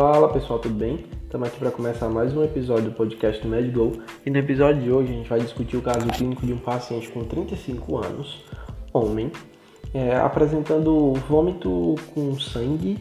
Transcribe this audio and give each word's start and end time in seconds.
Fala 0.00 0.28
pessoal, 0.28 0.60
tudo 0.60 0.76
bem? 0.76 1.06
Estamos 1.24 1.48
aqui 1.48 1.58
para 1.58 1.72
começar 1.72 2.08
mais 2.08 2.32
um 2.32 2.44
episódio 2.44 2.84
do 2.84 2.92
podcast 2.92 3.42
do 3.42 3.48
MedGo 3.48 4.00
e 4.24 4.30
no 4.30 4.38
episódio 4.38 4.80
de 4.80 4.92
hoje 4.92 5.12
a 5.12 5.16
gente 5.16 5.28
vai 5.28 5.40
discutir 5.40 5.76
o 5.76 5.82
caso 5.82 6.06
clínico 6.06 6.46
de 6.46 6.52
um 6.52 6.58
paciente 6.58 7.08
com 7.08 7.24
35 7.24 7.96
anos, 7.96 8.44
homem, 8.92 9.32
é, 9.92 10.14
apresentando 10.14 11.14
vômito 11.28 11.96
com 12.14 12.38
sangue 12.38 12.96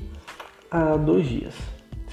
há 0.71 0.97
dois 0.97 1.28
dias, 1.28 1.54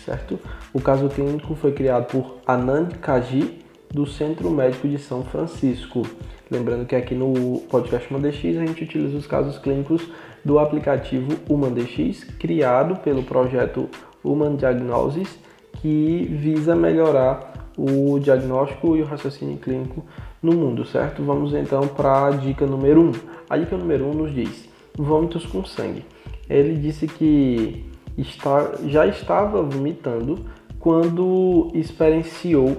certo? 0.05 0.39
O 0.75 0.83
caso 0.83 1.09
clínico 1.09 1.55
foi 1.55 1.73
criado 1.73 2.09
por 2.09 2.41
Anand 2.47 2.91
Kaji 3.01 3.61
do 3.91 4.07
Centro 4.07 4.51
Médico 4.51 4.87
de 4.87 4.99
São 4.99 5.25
Francisco. 5.25 6.03
Lembrando 6.51 6.85
que 6.85 6.95
aqui 6.95 7.15
no 7.15 7.63
podcast 7.71 8.13
ManDX 8.13 8.59
a 8.59 8.67
gente 8.67 8.85
utiliza 8.85 9.17
os 9.17 9.27
casos 9.27 9.57
clínicos 9.57 10.07
do 10.45 10.59
aplicativo 10.59 11.39
HumanDX, 11.49 12.25
criado 12.39 12.97
pelo 12.97 13.23
projeto 13.23 13.89
Human 14.25 14.57
Diagnosis, 14.57 15.39
que 15.81 16.27
visa 16.31 16.75
melhorar 16.75 17.53
o 17.77 18.19
diagnóstico 18.19 18.97
e 18.97 19.03
o 19.03 19.05
raciocínio 19.05 19.59
clínico 19.59 20.05
no 20.43 20.53
mundo, 20.53 20.85
certo? 20.85 21.23
Vamos 21.23 21.53
então 21.55 21.89
para 21.89 22.27
a 22.27 22.31
dica 22.31 22.67
número 22.67 23.01
1. 23.01 23.05
Um. 23.05 23.13
A 23.51 23.57
dica 23.57 23.77
número 23.77 24.07
1 24.07 24.11
um 24.11 24.15
nos 24.15 24.35
diz: 24.35 24.69
vômitos 24.97 25.45
com 25.47 25.65
sangue. 25.65 26.05
Ele 26.49 26.77
disse 26.77 27.07
que 27.07 27.85
está, 28.17 28.73
já 28.87 29.07
estava 29.07 29.63
vomitando 29.63 30.45
quando 30.79 31.71
experienciou 31.75 32.77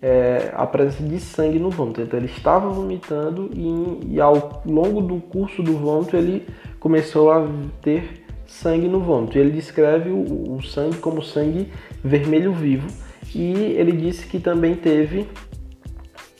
é, 0.00 0.52
a 0.54 0.66
presença 0.66 1.02
de 1.02 1.18
sangue 1.20 1.58
no 1.58 1.70
vômito. 1.70 2.00
Então 2.00 2.18
ele 2.18 2.26
estava 2.26 2.68
vomitando 2.68 3.50
e, 3.52 4.14
e, 4.14 4.20
ao 4.20 4.62
longo 4.64 5.02
do 5.02 5.16
curso 5.20 5.62
do 5.62 5.76
vômito 5.76 6.16
ele 6.16 6.46
começou 6.78 7.32
a 7.32 7.46
ter 7.82 8.17
sangue 8.48 8.88
no 8.88 8.98
vômito. 8.98 9.38
Ele 9.38 9.50
descreve 9.50 10.10
o, 10.10 10.56
o 10.56 10.62
sangue 10.62 10.96
como 10.96 11.22
sangue 11.22 11.70
vermelho 12.02 12.52
vivo 12.52 12.88
e 13.32 13.52
ele 13.76 13.92
disse 13.92 14.26
que 14.26 14.40
também 14.40 14.74
teve 14.74 15.28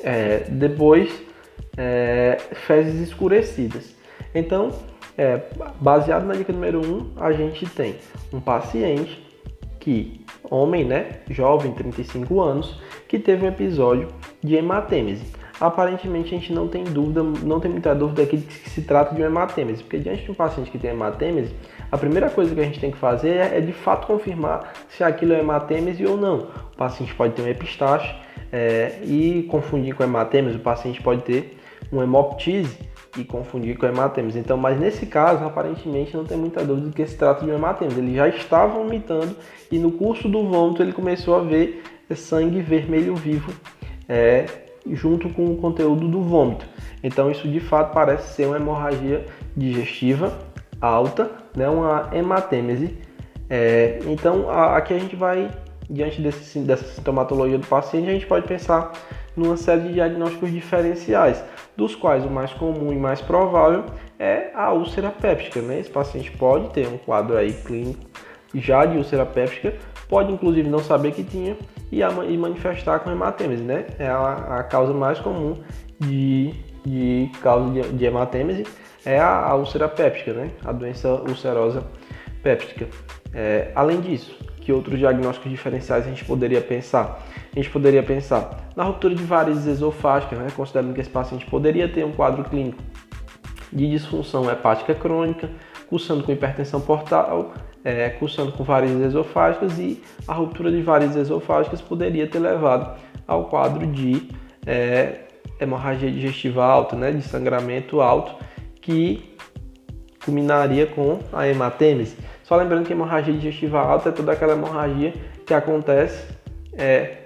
é, 0.03 0.45
depois 0.49 1.13
é, 1.77 2.39
fezes 2.67 3.09
escurecidas. 3.09 3.95
Então, 4.35 4.71
é, 5.17 5.43
baseado 5.81 6.25
na 6.25 6.35
dica 6.35 6.53
número 6.53 6.81
1, 6.81 6.93
um, 6.93 7.13
a 7.17 7.33
gente 7.33 7.67
tem 7.67 7.97
um 8.33 8.41
paciente 8.41 9.25
que, 9.79 10.21
homem, 10.51 10.85
né, 10.85 11.21
jovem, 11.31 11.73
35 11.73 12.41
anos, 12.41 12.81
que 13.07 13.19
teve 13.19 13.45
um 13.45 13.49
episódio 13.49 14.09
de 14.43 14.55
hematêmese. 14.57 15.25
Aparentemente 15.61 16.35
a 16.35 16.39
gente 16.39 16.53
não 16.53 16.69
tem 16.69 16.85
dúvida, 16.85 17.23
não 17.23 17.59
tem 17.59 17.71
muita 17.71 17.95
dúvida 17.95 18.23
aqui 18.23 18.37
de 18.37 18.47
que 18.47 18.71
se 18.71 18.83
trata 18.83 19.15
de 19.15 19.21
uma 19.21 19.27
hematêmese, 19.27 19.83
porque 19.83 19.99
diante 19.99 20.23
de 20.23 20.31
um 20.31 20.35
paciente 20.35 20.71
que 20.71 20.79
tem 20.79 20.91
hematêmese, 20.91 21.53
a 21.91 21.97
primeira 21.97 22.29
coisa 22.29 22.55
que 22.55 22.61
a 22.61 22.65
gente 22.65 22.81
tem 22.81 22.91
que 22.91 22.99
fazer 22.99 23.31
é, 23.31 23.59
é 23.59 23.61
de 23.61 23.73
fato 23.73 24.07
confirmar 24.07 24.73
se 24.89 25.03
aquilo 25.03 25.33
é 25.33 25.41
hematêmese 25.41 26.05
ou 26.07 26.17
não. 26.17 26.49
O 26.73 26.77
paciente 26.77 27.15
pode 27.15 27.35
ter 27.35 27.43
um 27.43 27.49
epistaxe 27.49 28.15
é, 28.53 28.99
e 29.03 29.47
confundir 29.51 29.95
com 29.95 30.03
hematêmese, 30.03 30.57
o 30.57 30.61
paciente 30.61 31.03
pode 31.03 31.23
ter 31.23 31.59
um 31.93 32.03
hemoptise 32.03 32.79
e 33.17 33.25
confundir 33.25 33.77
com 33.79 33.87
hematêmese. 33.87 34.39
Então, 34.39 34.57
mas 34.57 34.79
nesse 34.79 35.07
caso, 35.07 35.45
aparentemente 35.45 36.17
não 36.17 36.25
tem 36.25 36.37
muita 36.37 36.65
dúvida 36.65 36.91
que 36.95 37.07
se 37.07 37.17
trata 37.17 37.45
de 37.45 37.51
um 37.51 37.55
hematêmese. 37.55 37.99
Ele 37.99 38.15
já 38.15 38.29
estava 38.29 38.75
vomitando 38.75 39.35
e 39.71 39.79
no 39.79 39.93
curso 39.93 40.29
do 40.29 40.47
vômito 40.47 40.83
ele 40.83 40.93
começou 40.93 41.37
a 41.37 41.41
ver 41.41 41.83
sangue 42.15 42.61
vermelho 42.61 43.15
vivo 43.15 43.53
é, 44.09 44.47
junto 44.93 45.29
com 45.31 45.47
o 45.47 45.57
conteúdo 45.57 46.09
do 46.09 46.23
vômito. 46.23 46.67
Então 47.03 47.31
isso 47.31 47.49
de 47.49 47.61
fato 47.61 47.93
parece 47.93 48.35
ser 48.35 48.47
uma 48.47 48.57
hemorragia 48.57 49.27
digestiva 49.57 50.39
alta, 50.81 51.31
né, 51.59 51.69
uma 51.69 52.09
hematêmese. 52.13 52.97
É, 53.51 53.99
então 54.07 54.49
a, 54.49 54.77
aqui 54.77 54.95
a 54.95 54.99
gente 54.99 55.17
vai, 55.17 55.51
diante 55.91 56.21
desse, 56.23 56.61
dessa 56.61 56.85
sintomatologia 56.85 57.59
do 57.59 57.67
paciente, 57.67 58.09
a 58.09 58.13
gente 58.13 58.27
pode 58.27 58.47
pensar 58.47 58.93
numa 59.37 59.57
série 59.57 59.83
de 59.83 59.95
diagnósticos 59.95 60.51
diferenciais, 60.51 61.43
dos 61.77 61.95
quais 61.95 62.25
o 62.25 62.31
mais 62.31 62.53
comum 62.55 62.93
e 62.93 62.97
mais 62.97 63.21
provável 63.21 63.85
é 64.19 64.51
a 64.55 64.73
úlcera 64.73 65.11
péptica. 65.11 65.61
Né? 65.61 65.81
Esse 65.81 65.91
paciente 65.91 66.31
pode 66.33 66.71
ter 66.71 66.87
um 66.89 66.99
quadro 66.99 67.37
aí 67.37 67.53
clínico 67.53 68.07
já 68.55 68.85
de 68.87 68.97
úlcera 68.97 69.27
péptica, 69.27 69.75
pode 70.09 70.33
inclusive 70.33 70.69
não 70.69 70.79
saber 70.79 71.13
que 71.13 71.23
tinha 71.23 71.57
e, 71.93 72.03
a, 72.03 72.09
e 72.29 72.37
manifestar 72.37 73.01
com 73.01 73.11
hematêmese, 73.11 73.63
né? 73.63 73.87
É 73.99 74.09
a, 74.09 74.59
a 74.59 74.63
causa 74.63 74.93
mais 74.93 75.19
comum 75.21 75.55
de, 76.01 76.55
de 76.85 77.31
causa 77.43 77.71
de, 77.71 77.83
de 77.93 78.05
hematêmese 78.07 78.65
é 79.09 79.19
a, 79.19 79.47
a 79.47 79.55
úlcera 79.55 79.89
péptica, 79.89 80.35
né? 80.35 80.51
A 80.63 80.71
doença 80.71 81.09
ulcerosa 81.09 81.83
péptica. 82.43 82.87
É, 83.33 83.73
além 83.75 84.01
disso, 84.03 84.37
que 84.61 84.71
outros 84.71 84.99
diagnósticos 84.99 85.51
diferenciais 85.51 86.05
a 86.05 86.11
gente 86.11 86.27
poderia 86.27 86.61
pensar? 86.61 87.27
A 87.51 87.55
gente 87.59 87.71
poderia 87.71 88.03
pensar 88.03 88.69
na 88.77 88.85
ruptura 88.85 89.15
de 89.15 89.23
varizes 89.23 89.67
esofágicas, 89.67 90.39
né? 90.39 90.49
considerando 90.55 90.93
que 90.93 91.01
esse 91.01 91.09
paciente 91.09 91.47
poderia 91.47 91.89
ter 91.89 92.05
um 92.05 92.13
quadro 92.13 92.45
clínico 92.45 92.83
de 93.73 93.91
disfunção 93.91 94.51
hepática 94.51 94.95
crônica, 94.95 95.49
cursando 95.89 96.23
com 96.23 96.31
hipertensão 96.31 96.79
portal, 96.79 97.55
é, 97.83 98.11
cursando 98.11 98.53
com 98.53 98.63
varizes 98.63 99.01
esofágicas 99.01 99.79
e 99.79 100.03
a 100.27 100.35
ruptura 100.35 100.71
de 100.71 100.83
varizes 100.83 101.17
esofágicas 101.17 101.81
poderia 101.81 102.27
ter 102.27 102.41
levado 102.41 102.95
ao 103.27 103.47
quadro 103.47 103.87
de 103.87 104.29
é, 104.67 105.21
hemorragia 105.59 106.11
digestiva 106.11 106.63
alta, 106.63 106.95
né, 106.95 107.11
de 107.11 107.23
sangramento 107.23 108.03
alto, 108.03 108.35
que 108.81 109.37
culminaria 110.25 110.87
com 110.87 111.21
a 111.33 111.47
hematêmese. 111.49 112.17
Só 112.43 112.57
lembrando 112.57 112.87
que 112.87 112.93
hemorragia 112.93 113.33
digestiva 113.33 113.81
alta 113.81 114.09
é 114.09 114.13
toda 114.13 114.33
aquela 114.33 114.53
hemorragia 114.53 115.13
que 115.47 115.55
acontece 115.55 116.29
é, 116.75 117.19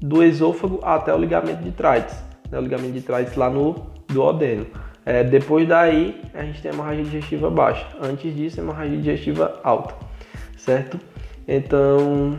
do 0.00 0.22
esôfago 0.22 0.80
até 0.82 1.14
o 1.14 1.18
ligamento 1.18 1.62
de 1.62 1.70
Treitz, 1.70 2.14
né, 2.50 2.58
o 2.58 2.62
ligamento 2.62 2.92
de 2.92 3.02
Treitz 3.02 3.36
lá 3.36 3.48
no 3.48 3.86
duodeno. 4.08 4.66
É, 5.04 5.24
depois 5.24 5.66
daí, 5.66 6.20
a 6.32 6.42
gente 6.44 6.62
tem 6.62 6.72
hemorragia 6.72 7.04
digestiva 7.04 7.50
baixa. 7.50 7.86
Antes 8.00 8.34
disso, 8.34 8.60
hemorragia 8.60 8.96
digestiva 8.96 9.60
alta, 9.64 9.94
certo? 10.56 10.98
Então, 11.46 12.38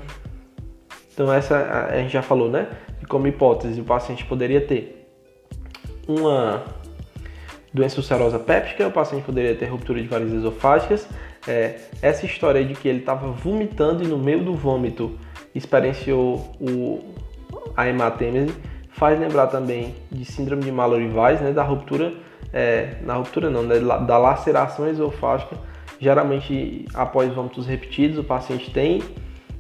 então 1.14 1.32
essa 1.32 1.90
a 1.92 1.98
gente 1.98 2.12
já 2.12 2.22
falou, 2.22 2.50
né? 2.50 2.68
Como 3.10 3.28
hipótese, 3.28 3.82
o 3.82 3.84
paciente 3.84 4.24
poderia 4.26 4.62
ter 4.62 5.10
uma 6.08 6.64
doença 7.74 7.98
ulcerosa 7.98 8.38
péptica, 8.38 8.88
o 8.88 8.92
paciente 8.92 9.24
poderia 9.24 9.56
ter 9.56 9.66
ruptura 9.66 10.02
de 10.02 10.08
varizes 10.08 10.36
esofágicas. 10.36 11.08
É, 11.48 11.80
essa 12.02 12.26
história 12.26 12.64
de 12.64 12.74
que 12.74 12.88
ele 12.88 13.00
estava 13.00 13.28
vomitando 13.28 14.04
e 14.04 14.08
no 14.08 14.18
meio 14.18 14.44
do 14.44 14.54
vômito 14.54 15.18
experienciou 15.54 16.56
o, 16.60 17.14
a 17.76 17.88
hematêmese 17.88 18.54
faz 18.90 19.20
lembrar 19.20 19.48
também 19.48 19.96
de 20.12 20.24
síndrome 20.24 20.64
de 20.64 20.72
Mallory-Weiss, 20.72 21.42
né, 21.42 21.52
da 21.52 21.64
ruptura 21.64 22.14
é, 22.54 22.98
na 23.02 23.16
ruptura 23.16 23.50
não, 23.50 23.64
né, 23.64 23.80
da 23.80 24.18
laceração 24.18 24.88
esofágica, 24.88 25.58
geralmente 26.00 26.86
após 26.94 27.34
vômitos 27.34 27.66
repetidos, 27.66 28.20
o 28.20 28.24
paciente 28.24 28.70
tem 28.70 29.02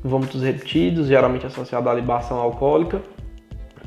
vômitos 0.03 0.43
repetidos, 0.43 1.07
geralmente 1.07 1.45
associado 1.45 1.89
à 1.89 1.93
libação 1.93 2.37
alcoólica, 2.37 3.01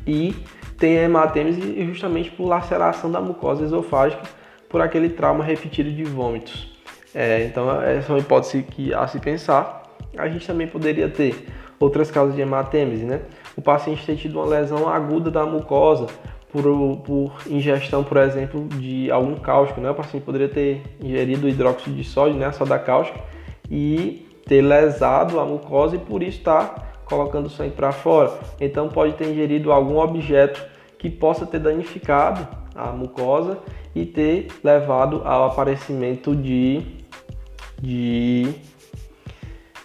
e 0.05 0.35
tem 0.79 0.97
hematêmese 0.97 1.85
justamente 1.85 2.31
por 2.31 2.47
laceração 2.47 3.11
da 3.11 3.21
mucosa 3.21 3.65
esofágica 3.65 4.23
por 4.69 4.81
aquele 4.81 5.09
trauma 5.11 5.45
repetido 5.45 5.91
de 5.91 6.05
vômitos. 6.05 6.77
É, 7.15 7.45
então, 7.45 7.81
essa 7.83 8.13
é 8.13 8.15
uma 8.15 8.21
hipótese 8.21 8.63
que 8.63 8.93
a 8.93 9.07
se 9.07 9.19
pensar. 9.19 9.83
A 10.19 10.29
gente 10.29 10.47
também 10.47 10.67
poderia 10.67 11.09
ter 11.09 11.47
outras 11.79 12.11
causas 12.11 12.35
de 12.35 12.43
hematêmese, 12.43 13.05
né? 13.05 13.23
O 13.57 13.63
paciente 13.63 14.05
ter 14.05 14.17
tido 14.17 14.39
uma 14.39 14.47
lesão 14.47 14.89
aguda 14.89 15.31
da 15.31 15.47
mucosa 15.47 16.07
por, 16.53 16.63
por 16.99 17.33
ingestão, 17.47 18.05
por 18.05 18.19
exemplo, 18.19 18.67
de 18.69 19.11
algum 19.11 19.35
cáustico, 19.37 19.81
né? 19.81 19.91
O 19.91 19.95
paciente 19.95 20.25
poderia 20.25 20.49
ter 20.49 20.83
ingerido 21.01 21.49
hidróxido 21.49 21.97
de 21.97 22.05
sódio, 22.05 22.37
né? 22.37 22.53
Soda 22.53 22.79
cáustica, 22.79 23.21
e 23.71 24.27
ter 24.47 24.61
lesado 24.63 25.41
a 25.41 25.45
mucosa 25.45 25.97
e 25.97 25.99
por 25.99 26.23
isso 26.23 26.39
está 26.39 26.75
colocando 27.05 27.49
sangue 27.49 27.73
para 27.73 27.93
fora. 27.93 28.33
Então 28.61 28.89
pode 28.89 29.15
ter 29.15 29.29
ingerido 29.29 29.73
algum 29.73 29.99
objeto 29.99 30.76
que 30.99 31.11
possa 31.11 31.47
ter 31.47 31.59
danificado 31.59 32.47
a 32.75 32.87
mucosa 32.93 33.59
e 33.95 34.05
ter 34.05 34.49
levado 34.63 35.23
ao 35.25 35.45
aparecimento 35.45 36.35
de, 36.35 36.83
de 37.81 38.55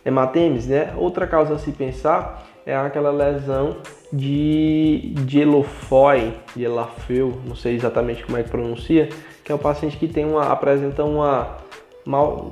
hematêmese, 0.04 0.70
né? 0.70 0.94
Outra 0.98 1.26
causa 1.26 1.56
a 1.56 1.58
se 1.58 1.72
pensar 1.72 2.48
é 2.66 2.76
aquela 2.76 3.12
lesão 3.12 3.78
de, 4.12 5.14
de 5.26 5.40
Elofoi, 5.40 6.34
Elafeu, 6.58 7.40
não 7.48 7.56
sei 7.56 7.76
exatamente 7.76 8.26
como 8.26 8.38
é 8.38 8.44
que 8.44 8.50
pronuncia, 8.50 9.10
que 9.44 9.52
é 9.52 9.56
o 9.56 9.60
paciente 9.60 9.98
que 9.98 10.08
tem 10.08 10.26
uma, 10.26 10.52
apresenta 10.52 11.04
uma 11.04 11.58
mal, 12.06 12.52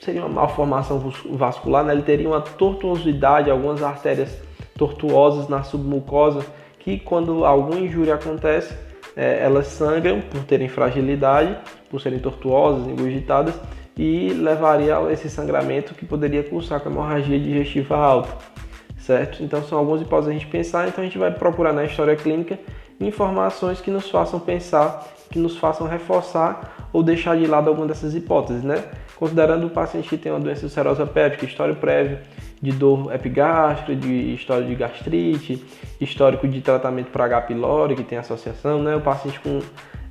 seria 0.00 0.22
uma 0.22 0.28
malformação 0.28 1.12
vascular, 1.30 1.84
né? 1.84 1.92
ele 1.92 2.02
teria 2.02 2.28
uma 2.28 2.40
tortuosidade, 2.40 3.50
algumas 3.50 3.82
artérias 3.82 4.36
tortuosas 4.76 5.48
na 5.48 5.62
submucosa, 5.62 6.44
que 6.80 6.98
quando 6.98 7.44
alguma 7.44 7.78
injúria 7.78 8.14
acontece, 8.14 8.74
é, 9.16 9.44
elas 9.44 9.66
sangram 9.68 10.20
por 10.20 10.42
terem 10.44 10.68
fragilidade, 10.68 11.56
por 11.88 12.00
serem 12.00 12.18
tortuosas, 12.18 12.86
engurgitadas, 12.88 13.54
e 13.96 14.30
levaria 14.30 14.96
a 14.96 15.12
esse 15.12 15.28
sangramento 15.28 15.94
que 15.94 16.06
poderia 16.06 16.42
cursar 16.42 16.80
com 16.80 16.88
hemorragia 16.88 17.38
digestiva 17.38 17.96
alta, 17.96 18.30
certo? 18.98 19.42
Então 19.42 19.62
são 19.62 19.78
algumas 19.78 20.00
hipóteses 20.00 20.30
a 20.30 20.32
gente 20.32 20.46
pensar, 20.46 20.88
então 20.88 21.02
a 21.02 21.06
gente 21.06 21.18
vai 21.18 21.30
procurar 21.30 21.72
na 21.72 21.84
história 21.84 22.16
clínica 22.16 22.58
informações 22.98 23.80
que 23.80 23.90
nos 23.90 24.08
façam 24.08 24.40
pensar, 24.40 25.06
que 25.30 25.38
nos 25.38 25.58
façam 25.58 25.86
reforçar 25.86 26.88
ou 26.92 27.02
deixar 27.02 27.36
de 27.36 27.46
lado 27.46 27.68
alguma 27.68 27.86
dessas 27.86 28.14
hipóteses, 28.14 28.62
né? 28.62 28.84
Considerando 29.16 29.66
o 29.66 29.70
paciente 29.70 30.08
que 30.08 30.16
tem 30.16 30.32
uma 30.32 30.40
doença 30.40 30.64
ulcerosa 30.64 31.06
péptica, 31.06 31.44
história 31.44 31.74
prévia 31.74 32.22
de 32.60 32.72
dor 32.72 33.14
epigástrica, 33.14 33.94
de 33.94 34.34
história 34.34 34.66
de 34.66 34.74
gastrite, 34.74 35.64
histórico 36.00 36.46
de 36.46 36.60
tratamento 36.60 37.10
para 37.10 37.24
H. 37.24 37.42
pylori, 37.42 37.96
que 37.96 38.04
tem 38.04 38.18
associação, 38.18 38.82
né? 38.82 38.96
O 38.96 39.00
paciente 39.00 39.40
com 39.40 39.60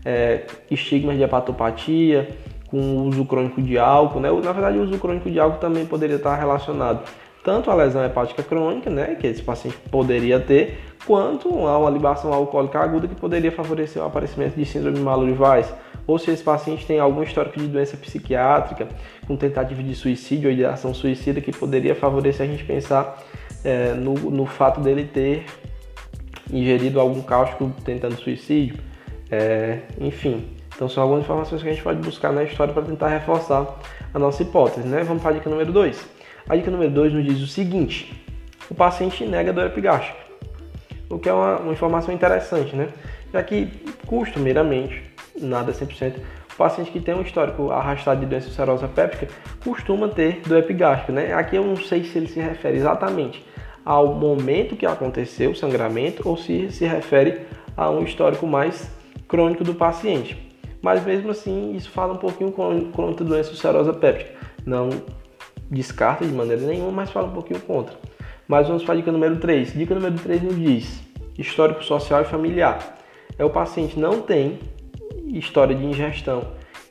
é, 0.03 0.45
estigmas 0.69 1.17
de 1.17 1.23
hepatopatia, 1.23 2.29
com 2.67 3.07
uso 3.07 3.25
crônico 3.25 3.61
de 3.61 3.77
álcool, 3.77 4.19
né? 4.19 4.31
Na 4.31 4.51
verdade, 4.51 4.77
o 4.77 4.83
uso 4.83 4.97
crônico 4.97 5.29
de 5.29 5.39
álcool 5.39 5.59
também 5.59 5.85
poderia 5.85 6.15
estar 6.15 6.35
relacionado 6.35 7.03
tanto 7.43 7.71
à 7.71 7.75
lesão 7.75 8.03
hepática 8.03 8.43
crônica, 8.43 8.89
né, 8.89 9.15
que 9.15 9.25
esse 9.25 9.41
paciente 9.41 9.77
poderia 9.89 10.39
ter, 10.39 10.77
quanto 11.05 11.49
a 11.65 11.77
uma 11.77 11.89
libação 11.89 12.33
alcoólica 12.33 12.79
aguda 12.79 13.07
que 13.07 13.15
poderia 13.15 13.51
favorecer 13.51 14.01
o 14.01 14.05
aparecimento 14.05 14.55
de 14.55 14.65
síndrome 14.65 14.97
de 14.97 15.03
Mallory-Weiss, 15.03 15.73
ou 16.09 16.17
se 16.17 16.31
esse 16.31 16.43
paciente 16.43 16.87
tem 16.87 16.99
algum 16.99 17.21
histórico 17.21 17.59
de 17.59 17.67
doença 17.67 17.95
psiquiátrica, 17.95 18.87
com 19.27 19.35
tentativa 19.35 19.83
de 19.83 19.93
suicídio 19.93 20.49
ou 20.49 20.55
de 20.55 20.65
ação 20.65 20.91
suicida, 20.91 21.39
que 21.39 21.51
poderia 21.51 21.93
favorecer 21.93 22.47
a 22.47 22.49
gente 22.49 22.63
pensar 22.63 23.21
é, 23.63 23.93
no, 23.93 24.15
no 24.15 24.47
fato 24.47 24.81
dele 24.81 25.03
ter 25.03 25.45
ingerido 26.51 26.99
algum 26.99 27.21
cáustico 27.21 27.71
tentando 27.85 28.15
suicídio, 28.15 28.77
é, 29.29 29.81
enfim. 30.01 30.47
Então 30.75 30.89
são 30.89 31.03
algumas 31.03 31.23
informações 31.23 31.61
que 31.61 31.69
a 31.69 31.71
gente 31.71 31.83
pode 31.83 32.01
buscar 32.01 32.33
na 32.33 32.41
história 32.41 32.73
para 32.73 32.81
tentar 32.81 33.09
reforçar 33.09 33.67
a 34.11 34.17
nossa 34.17 34.41
hipótese, 34.41 34.87
né? 34.87 35.03
Vamos 35.03 35.21
para 35.21 35.29
a 35.29 35.33
dica 35.35 35.47
número 35.47 35.71
2. 35.71 36.09
A 36.49 36.55
dica 36.55 36.71
número 36.71 36.89
2 36.89 37.13
nos 37.13 37.23
diz 37.23 37.39
o 37.39 37.47
seguinte: 37.47 38.19
o 38.67 38.73
paciente 38.73 39.23
nega 39.25 39.53
dor 39.53 39.67
epigástrica, 39.67 40.17
o 41.07 41.19
que 41.19 41.29
é 41.29 41.33
uma, 41.33 41.57
uma 41.57 41.73
informação 41.73 42.11
interessante, 42.11 42.75
né? 42.75 42.87
Já 43.31 43.43
que, 43.43 43.67
costumeiramente, 44.07 45.08
nada 45.41 45.71
100%, 45.71 46.15
o 46.53 46.55
paciente 46.57 46.91
que 46.91 46.99
tem 46.99 47.15
um 47.15 47.21
histórico 47.21 47.71
arrastado 47.71 48.19
de 48.19 48.25
doença 48.25 48.47
ulcerosa 48.47 48.87
péptica 48.87 49.27
costuma 49.63 50.07
ter 50.07 50.41
dor 50.45 50.59
epigástrica, 50.59 51.13
né? 51.13 51.33
Aqui 51.33 51.55
eu 51.55 51.63
não 51.63 51.75
sei 51.75 52.03
se 52.03 52.17
ele 52.17 52.27
se 52.27 52.39
refere 52.39 52.77
exatamente 52.77 53.43
ao 53.85 54.13
momento 54.13 54.75
que 54.75 54.85
aconteceu 54.85 55.51
o 55.51 55.55
sangramento 55.55 56.27
ou 56.27 56.37
se 56.37 56.71
se 56.71 56.85
refere 56.85 57.41
a 57.75 57.89
um 57.89 58.03
histórico 58.03 58.45
mais 58.45 58.91
crônico 59.27 59.63
do 59.63 59.73
paciente. 59.73 60.49
Mas 60.81 61.03
mesmo 61.03 61.31
assim, 61.31 61.75
isso 61.75 61.89
fala 61.89 62.13
um 62.13 62.17
pouquinho 62.17 62.51
contra 62.51 63.25
a 63.25 63.27
doença 63.27 63.51
ulcerosa 63.51 63.93
péptica. 63.93 64.31
Não 64.65 64.89
descarta 65.69 66.25
de 66.25 66.31
maneira 66.31 66.61
nenhuma, 66.61 66.91
mas 66.91 67.09
fala 67.09 67.27
um 67.27 67.33
pouquinho 67.33 67.59
contra. 67.61 67.95
Mas 68.47 68.67
vamos 68.67 68.83
para 68.83 68.93
a 68.93 68.97
dica 68.97 69.11
número 69.11 69.37
3. 69.37 69.73
Dica 69.73 69.93
número 69.93 70.15
3 70.15 70.41
nos 70.41 70.55
diz: 70.55 71.01
histórico 71.37 71.83
social 71.83 72.21
e 72.21 72.25
familiar. 72.25 72.97
É 73.37 73.45
o 73.45 73.49
paciente 73.49 73.97
não 73.99 74.21
tem 74.21 74.59
história 75.37 75.75
de 75.75 75.85
ingestão 75.85 76.43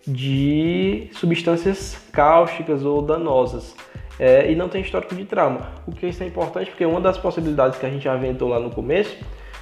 de 0.07 1.09
substâncias 1.13 1.99
cáusticas 2.13 2.85
ou 2.85 3.03
danosas. 3.03 3.75
É, 4.19 4.51
e 4.51 4.57
não 4.57 4.69
tem 4.69 4.83
histórico 4.83 5.15
de 5.15 5.25
trauma. 5.25 5.69
O 5.87 5.93
que 5.93 6.07
isso 6.07 6.23
é 6.23 6.27
importante 6.27 6.71
porque 6.71 6.85
uma 6.85 7.01
das 7.01 7.17
possibilidades 7.17 7.79
que 7.79 7.87
a 7.87 7.91
gente 7.91 8.09
aventou 8.09 8.49
lá 8.49 8.59
no 8.59 8.71
começo 8.71 9.17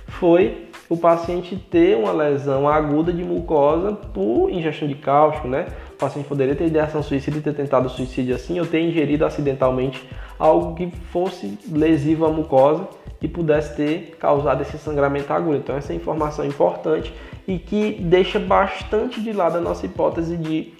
foi 0.08 0.68
o 0.88 0.96
paciente 0.96 1.56
ter 1.56 1.96
uma 1.96 2.12
lesão 2.12 2.68
aguda 2.68 3.12
de 3.12 3.24
mucosa 3.24 3.92
por 3.92 4.48
ingestão 4.50 4.86
de 4.86 4.94
cálcio, 4.94 5.48
né? 5.48 5.66
O 5.92 5.96
paciente 5.96 6.26
poderia 6.26 6.54
ter 6.54 6.66
ideação 6.66 7.02
suicida 7.02 7.38
e 7.38 7.40
ter 7.40 7.54
tentado 7.54 7.88
suicídio 7.88 8.34
assim, 8.34 8.58
ou 8.60 8.66
ter 8.66 8.80
ingerido 8.80 9.26
acidentalmente 9.26 10.08
algo 10.38 10.74
que 10.74 10.90
fosse 11.10 11.58
lesivo 11.70 12.24
à 12.24 12.30
mucosa 12.30 12.88
e 13.20 13.26
pudesse 13.26 13.76
ter 13.76 14.16
causado 14.18 14.62
esse 14.62 14.78
sangramento 14.78 15.32
agudo. 15.32 15.56
Então 15.56 15.76
essa 15.76 15.92
informação 15.92 16.44
é 16.44 16.48
importante 16.48 17.12
e 17.46 17.58
que 17.58 17.92
deixa 18.00 18.38
bastante 18.38 19.20
de 19.20 19.32
lado 19.32 19.58
a 19.58 19.60
nossa 19.60 19.86
hipótese 19.86 20.36
de 20.36 20.74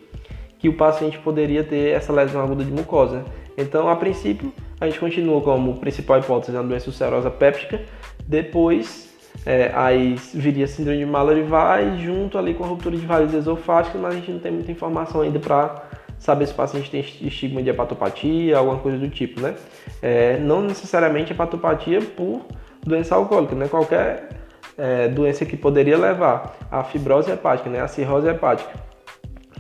que 0.59 0.69
o 0.69 0.73
paciente 0.73 1.19
poderia 1.19 1.63
ter 1.63 1.95
essa 1.95 2.13
lesão 2.13 2.41
aguda 2.41 2.65
de 2.65 2.73
mucosa. 2.73 3.25
Então, 3.57 3.89
a 3.89 3.97
princípio, 3.97 4.53
a 4.81 4.87
gente 4.87 4.99
continua 4.99 5.41
como 5.41 5.77
principal 5.77 6.19
hipótese 6.19 6.57
a 6.57 6.63
doença 6.63 6.89
ulcerosa 6.89 7.31
péptica, 7.31 7.81
depois 8.27 9.07
é, 9.45 9.71
aí 9.75 10.17
viria 10.35 10.67
síndrome 10.67 10.99
de 10.99 11.07
Mallory-Weiss 11.07 12.01
junto 12.01 12.39
ali 12.39 12.55
com 12.55 12.65
a 12.65 12.67
ruptura 12.67 12.97
de 12.97 13.07
varizes 13.07 13.35
esofágicas, 13.35 14.01
mas 14.01 14.15
a 14.15 14.17
gente 14.17 14.31
não 14.31 14.39
tem 14.39 14.53
muita 14.53 14.73
informação 14.73 15.21
ainda 15.21 15.39
para 15.39 15.85
saber 16.19 16.47
se 16.47 16.53
o 16.53 16.57
paciente 16.57 16.91
tem 16.91 17.01
estigma 17.01 17.63
de 17.63 17.71
hepatopatia, 17.71 18.57
alguma 18.57 18.79
coisa 18.79 18.99
do 18.99 19.09
tipo, 19.09 19.41
né? 19.41 19.55
É, 20.03 20.39
não 20.39 20.63
necessariamente 20.63 21.33
hepatopatia 21.33 22.01
por 22.01 22.43
doença 22.85 23.15
alcoólica, 23.15 23.55
né? 23.55 23.69
Qualquer 23.69 24.36
é, 24.79 25.09
doença 25.09 25.45
que 25.45 25.57
poderia 25.57 25.97
levar 25.97 26.57
à 26.71 26.85
fibrose 26.85 27.31
hepática, 27.31 27.69
né? 27.71 27.81
A 27.81 27.89
cirrose 27.89 28.29
hepática 28.29 28.71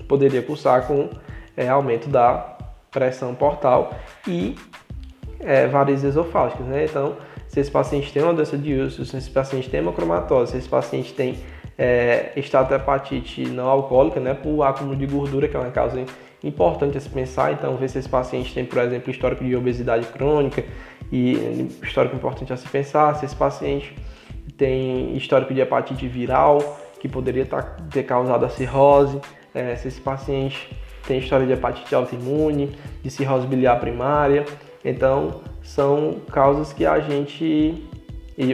poderia 0.08 0.42
cursar 0.42 0.86
com 0.86 1.08
é, 1.56 1.68
aumento 1.68 2.08
da 2.08 2.56
pressão 2.90 3.34
portal 3.34 3.94
e 4.26 4.56
é, 5.40 5.66
varizes 5.66 6.04
esofágicas, 6.04 6.66
né? 6.66 6.84
Então, 6.84 7.16
se 7.48 7.60
esse 7.60 7.70
paciente 7.70 8.12
tem 8.12 8.22
uma 8.22 8.34
doença 8.34 8.56
de 8.56 8.74
úlcera, 8.74 9.04
se 9.04 9.16
esse 9.16 9.30
paciente 9.30 9.70
tem 9.70 9.80
hemocromatose, 9.80 10.52
se 10.52 10.58
esse 10.58 10.68
paciente 10.68 11.12
tem 11.14 11.38
é, 11.78 12.32
hepatite 12.36 13.46
não 13.48 13.66
alcoólica, 13.68 14.20
né, 14.20 14.34
por 14.34 14.62
acúmulo 14.62 14.96
de 14.96 15.06
gordura, 15.06 15.48
que 15.48 15.56
é 15.56 15.60
uma 15.60 15.70
causa 15.70 16.04
importante 16.42 16.96
a 16.96 17.00
se 17.00 17.08
pensar. 17.08 17.52
Então, 17.52 17.76
ver 17.76 17.88
se 17.88 17.98
esse 17.98 18.08
paciente 18.08 18.52
tem, 18.52 18.64
por 18.64 18.78
exemplo, 18.78 19.10
histórico 19.10 19.44
de 19.44 19.54
obesidade 19.54 20.06
crônica 20.06 20.64
e 21.12 21.68
histórico 21.82 22.16
importante 22.16 22.52
a 22.52 22.56
se 22.56 22.68
pensar. 22.68 23.14
Se 23.16 23.24
esse 23.24 23.36
paciente 23.36 23.94
tem 24.56 25.16
histórico 25.16 25.52
de 25.52 25.60
hepatite 25.60 26.06
viral, 26.08 26.78
que 27.00 27.08
poderia 27.08 27.44
tá, 27.44 27.62
ter 27.90 28.04
causado 28.04 28.44
a 28.44 28.48
cirrose. 28.48 29.20
É, 29.54 29.74
se 29.76 29.88
esse 29.88 30.00
paciente 30.00 30.70
tem 31.06 31.18
história 31.18 31.46
de 31.46 31.52
hepatite 31.52 31.94
autoimune, 31.94 32.76
de 33.02 33.10
cirrose 33.10 33.46
biliar 33.46 33.78
primária. 33.80 34.44
Então, 34.84 35.40
são 35.62 36.20
causas 36.30 36.72
que 36.72 36.84
a 36.84 37.00
gente 37.00 37.82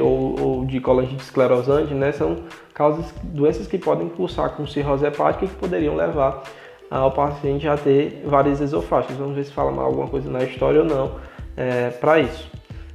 ou, 0.00 0.40
ou 0.40 0.64
de 0.64 0.80
colangite 0.80 1.22
esclerosante, 1.22 1.92
né, 1.92 2.12
são 2.12 2.44
causas, 2.72 3.12
doenças 3.22 3.66
que 3.66 3.76
podem 3.76 4.08
cursar 4.08 4.50
com 4.50 4.64
cirrose 4.64 5.04
hepática 5.04 5.44
e 5.44 5.48
que 5.48 5.54
poderiam 5.56 5.96
levar 5.96 6.44
ao 6.88 7.10
paciente 7.10 7.66
a 7.66 7.76
ter 7.76 8.22
várias 8.24 8.60
esofágicas. 8.60 9.16
Vamos 9.16 9.34
ver 9.34 9.44
se 9.44 9.52
fala 9.52 9.82
alguma 9.82 10.06
coisa 10.06 10.30
na 10.30 10.44
história 10.44 10.82
ou 10.82 10.86
não 10.86 11.16
é, 11.56 11.90
para 11.90 12.20
isso. 12.20 12.50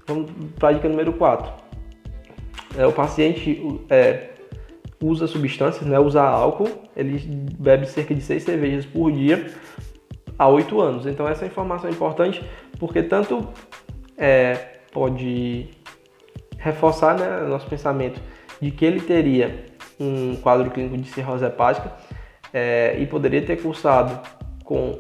Vamos 0.06 0.32
para 0.58 0.70
a 0.70 0.72
dica 0.72 0.88
número 0.88 1.14
4. 1.14 1.67
É, 2.76 2.86
o 2.86 2.92
paciente 2.92 3.82
é, 3.90 4.30
usa 5.02 5.28
substâncias, 5.28 5.86
né, 5.86 6.00
usa 6.00 6.22
álcool, 6.22 6.70
ele 6.96 7.20
bebe 7.60 7.86
cerca 7.86 8.16
de 8.16 8.22
6 8.22 8.44
cervejas 8.44 8.86
por 8.86 9.12
dia 9.12 9.52
há 10.38 10.48
8 10.48 10.82
anos. 10.82 11.06
Então 11.06 11.28
essa 11.28 11.46
informação 11.46 11.90
é 11.90 11.94
importante 11.94 12.44
porque 12.80 13.04
tanto 13.04 13.48
é, 14.18 14.80
pode 14.92 15.70
reforçar 16.58 17.18
né, 17.18 17.48
nosso 17.48 17.68
pensamento 17.68 18.20
de 18.60 18.72
que 18.72 18.84
ele 18.84 19.00
teria 19.00 19.66
um 20.00 20.36
quadro 20.36 20.70
clínico 20.70 20.98
de 20.98 21.10
cirrose 21.10 21.46
hepática 21.46 21.92
é, 22.54 22.96
e 23.00 23.06
poderia 23.06 23.42
ter 23.46 23.62
cursado 23.62 24.20
com 24.64 25.00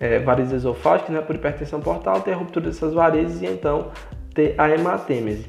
é, 0.00 0.18
varizes 0.18 0.52
esofágicas 0.54 1.14
né, 1.14 1.20
por 1.20 1.34
hipertensão 1.34 1.80
portal, 1.80 2.20
ter 2.20 2.32
ruptura 2.32 2.66
dessas 2.66 2.92
varizes 2.92 3.42
e 3.42 3.46
então 3.46 3.90
ter 4.34 4.54
a 4.58 4.68
hematêmese. 4.70 5.46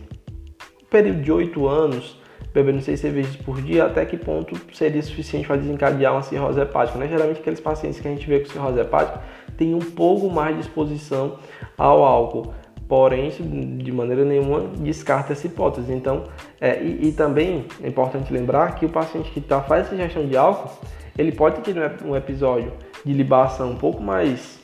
Período 0.94 1.24
de 1.24 1.32
8 1.32 1.68
anos, 1.68 2.16
bebendo 2.54 2.80
6 2.80 3.00
cervejas 3.00 3.36
por 3.36 3.60
dia, 3.60 3.86
até 3.86 4.06
que 4.06 4.16
ponto 4.16 4.56
seria 4.72 5.02
suficiente 5.02 5.48
para 5.48 5.56
desencadear 5.56 6.14
uma 6.14 6.22
cirrose 6.22 6.62
hepática? 6.62 7.00
Né? 7.00 7.08
Geralmente 7.08 7.40
aqueles 7.40 7.60
pacientes 7.60 8.00
que 8.00 8.08
a 8.08 8.12
gente 8.12 8.28
vê 8.28 8.40
com 8.42 8.52
cirrose 8.52 8.80
hepática 8.80 9.20
têm 9.58 9.74
um 9.74 9.80
pouco 9.80 10.30
mais 10.30 10.56
de 10.56 10.62
exposição 10.62 11.40
ao 11.76 12.04
álcool 12.04 12.54
porém 12.88 13.32
de 13.80 13.92
maneira 13.92 14.24
nenhuma 14.24 14.68
descarta 14.78 15.34
essa 15.34 15.48
hipótese. 15.48 15.92
Então, 15.92 16.26
é, 16.62 16.80
e, 16.84 17.08
e, 17.08 17.12
também 17.14 17.66
é 17.82 17.88
importante 17.88 18.32
lembrar 18.32 18.76
que 18.76 18.86
o 18.86 18.90
paciente 18.90 19.32
que 19.32 19.42
tá, 19.42 19.62
faz 19.62 19.88
essa 19.88 19.96
ingestão 19.96 20.28
de 20.28 20.38
álcool, 20.38 20.70
ele 21.18 21.32
pode 21.32 21.62
ter 21.62 21.76
um 22.06 22.16
episódio 22.16 22.72
de 23.04 23.14
libação 23.14 23.72
um 23.72 23.78
pouco 23.78 24.04
mais 24.04 24.60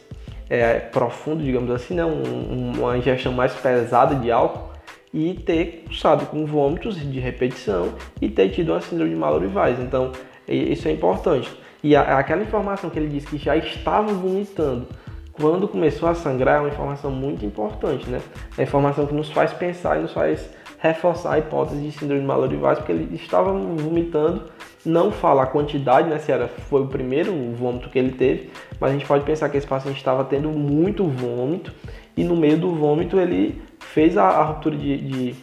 é, 0.48 0.76
profundo, 0.76 1.42
digamos 1.42 1.72
assim, 1.72 1.96
né? 1.96 2.06
Um, 2.06 2.74
uma 2.78 2.96
ingestão 2.96 3.32
mais 3.32 3.52
pesada 3.54 4.14
de 4.14 4.30
álcool 4.30 4.69
e 5.14 5.34
ter 5.34 5.84
cursado 5.86 6.26
com 6.28 6.46
vômitos 6.46 6.96
de 6.96 7.20
repetição 7.20 7.94
e 8.22 8.30
ter 8.30 8.50
tido 8.50 8.72
uma 8.72 8.82
síndrome 8.82 9.12
de 9.12 9.16
Mallory-Weiss. 9.16 9.80
Então, 9.80 10.12
isso 10.48 10.88
é 10.88 10.92
importante. 10.92 11.50
E 11.84 11.96
aquela 11.96 12.44
informação 12.44 12.90
que 12.90 13.00
ele 13.00 13.08
disse 13.08 13.28
que 13.28 13.38
já 13.38 13.56
estava 13.56 14.14
vomitando 14.14 14.88
quando 15.32 15.68
começou 15.68 16.10
a 16.10 16.14
sangrar 16.14 16.58
é 16.58 16.60
uma 16.60 16.70
informação 16.70 17.10
muito 17.10 17.46
importante, 17.46 18.10
né? 18.10 18.20
É 18.58 18.62
a 18.62 18.64
informação 18.64 19.06
que 19.06 19.14
nos 19.14 19.32
faz 19.32 19.54
pensar 19.54 19.98
e 19.98 20.02
nos 20.02 20.12
faz 20.12 20.50
reforçar 20.80 21.34
a 21.34 21.40
hipótese 21.40 21.82
de 21.82 21.92
síndrome 21.92 22.22
de 22.22 22.28
Mallory-Weiss, 22.28 22.80
porque 22.80 22.92
ele 22.92 23.16
estava 23.16 23.52
vomitando, 23.52 24.44
não 24.86 25.12
fala 25.12 25.44
a 25.44 25.46
quantidade, 25.46 26.10
né, 26.10 26.20
se 26.20 26.32
era, 26.32 26.48
foi 26.48 26.82
o 26.82 26.88
primeiro 26.88 27.34
vômito 27.54 27.90
que 27.90 28.00
ele 28.00 28.12
teve, 28.12 28.50
mas 28.80 28.92
a 28.92 28.94
gente 28.94 29.06
pode 29.06 29.26
pensar 29.26 29.50
que 29.50 29.58
esse 29.58 29.68
paciente 29.68 29.98
estava 29.98 30.24
tendo 30.24 30.50
muito 30.50 31.06
vômito 31.06 31.74
e 32.20 32.24
no 32.24 32.36
meio 32.36 32.58
do 32.58 32.76
vômito 32.76 33.20
ele 33.20 33.62
fez 33.80 34.18
a, 34.18 34.26
a 34.26 34.44
ruptura 34.44 34.76
de, 34.76 34.98
de, 34.98 35.36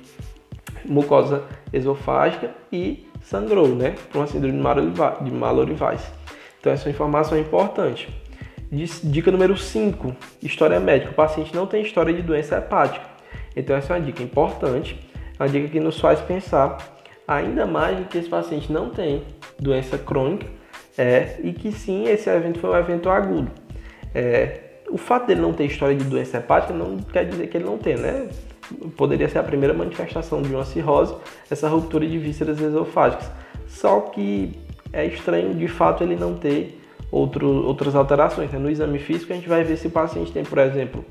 mucosa 0.85 1.43
esofágica 1.73 2.51
e 2.71 3.09
sangrou, 3.23 3.69
né, 3.69 3.95
por 4.13 4.19
uma 4.19 4.27
síndrome 4.27 4.57
de 5.23 5.33
Mallory-Weiss. 5.33 6.13
Então 6.61 6.73
essa 6.73 6.89
informação 6.89 7.37
é 7.37 7.41
importante. 7.41 8.09
Dica 8.71 9.31
número 9.31 9.57
5, 9.57 10.15
história 10.43 10.79
médica. 10.79 11.13
O 11.13 11.15
paciente 11.15 11.55
não 11.55 11.67
tem 11.67 11.83
história 11.83 12.13
de 12.13 12.23
doença 12.23 12.59
hepática. 12.59 13.07
Então 13.57 13.75
essa 13.75 13.95
é 13.95 13.97
uma 13.97 14.05
dica 14.05 14.23
importante 14.23 14.97
uma 15.39 15.49
dica 15.49 15.69
que 15.69 15.81
nos 15.81 16.01
faz 16.01 16.21
pensar 16.21 16.79
ainda 17.27 17.67
mais 17.67 18.07
que 18.09 18.19
esse 18.19 18.29
paciente 18.29 18.73
não 18.73 18.91
tem 18.91 19.23
doença 19.59 19.99
crônica 19.99 20.47
é, 20.97 21.37
e 21.43 21.53
que 21.53 21.73
sim, 21.73 22.05
esse 22.09 22.31
evento 22.31 22.59
foi 22.59 22.71
um 22.71 22.77
evento 22.77 23.11
agudo. 23.11 23.51
É, 24.15 24.66
o 24.91 24.99
fato 24.99 25.27
dele 25.27 25.41
não 25.41 25.53
ter 25.53 25.65
história 25.65 25.97
de 25.97 26.05
doença 26.05 26.39
hepática 26.39 26.73
não 26.73 26.99
quer 26.99 27.25
dizer 27.25 27.47
que 27.49 27.57
ele 27.57 27.65
não 27.65 27.79
tem, 27.79 27.97
né? 27.97 28.29
Poderia 28.97 29.29
ser 29.29 29.39
a 29.39 29.43
primeira 29.43 29.75
manifestação 29.75 30.43
de 30.43 30.53
uma 30.53 30.65
cirrose, 30.65 31.15
essa 31.51 31.69
ruptura 31.69 32.07
de 32.07 32.19
vísceras 32.19 32.61
esofágicas. 32.61 33.31
Só 33.69 34.01
que 34.01 34.59
é 34.93 35.05
estranho 35.07 35.55
de 35.55 35.69
fato 35.69 36.03
ele 36.03 36.17
não 36.17 36.35
ter 36.35 36.81
outro, 37.11 37.49
outras 37.67 37.95
alterações. 37.95 38.51
Né? 38.51 38.59
No 38.59 38.71
exame 38.71 38.99
físico 38.99 39.33
a 39.33 39.37
gente 39.37 39.49
vai 39.49 39.63
ver 39.63 39.77
se 39.77 39.87
o 39.87 39.91
paciente 39.91 40.33
tem, 40.33 40.45
por 40.45 40.59
exemplo, 40.59 41.05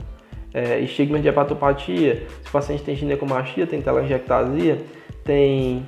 é, 0.53 0.79
estigmas 0.79 1.22
de 1.22 1.27
hepatopatia, 1.27 2.24
se 2.41 2.50
o 2.50 2.51
paciente 2.51 2.84
tem 2.84 2.96
ginecomastia, 2.96 3.67
tem 3.67 3.82
telangiectasia, 3.82 4.82
tem 5.24 5.86